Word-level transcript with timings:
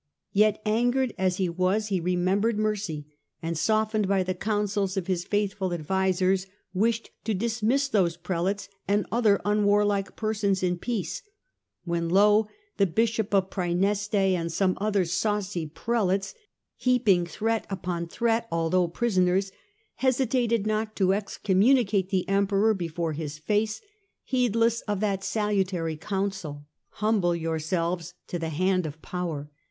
Yet, 0.31 0.59
angered 0.65 1.13
as 1.19 1.37
he 1.37 1.47
was, 1.47 1.89
he 1.89 1.99
remembered 1.99 2.57
mercy, 2.57 3.05
and, 3.39 3.55
softened 3.55 4.07
by 4.07 4.23
the 4.23 4.33
counsels 4.33 4.97
of 4.97 5.05
his 5.05 5.23
faithful 5.23 5.71
advisers, 5.73 6.47
wished 6.73 7.11
to 7.23 7.35
dismiss 7.35 7.87
those 7.87 8.17
Prelates, 8.17 8.67
and 8.87 9.05
other 9.11 9.39
unwarlike 9.45 10.15
persons, 10.15 10.63
in 10.63 10.79
peace; 10.79 11.21
when 11.85 12.09
lo 12.09 12.47
the 12.77 12.87
Bishop 12.87 13.31
of 13.35 13.51
Praeneste 13.51 14.15
and 14.35 14.51
some 14.51 14.75
other 14.81 15.05
saucy 15.05 15.67
Prelates, 15.67 16.33
heaping 16.77 17.27
threat 17.27 17.69
THE 17.69 17.75
COUNCIL 17.75 17.77
OF 17.77 17.87
LYONS 17.87 18.13
233 18.15 18.41
upon 18.41 18.41
threat, 18.41 18.47
although 18.51 18.87
prisoners, 18.87 19.51
hesitated 19.97 20.65
not 20.65 20.95
to 20.95 21.09
excom 21.09 21.57
municate 21.57 22.09
the 22.09 22.27
Emperor 22.27 22.73
before 22.73 23.13
his 23.13 23.37
face, 23.37 23.81
heedless 24.23 24.81
of 24.87 24.99
that 25.01 25.23
salutary 25.23 25.95
counsel, 25.95 26.65
* 26.79 26.89
Humble 27.03 27.35
yourselves 27.35 28.15
to 28.25 28.39
the 28.39 28.49
hand 28.49 28.87
of 28.87 28.99
power.' 29.03 29.51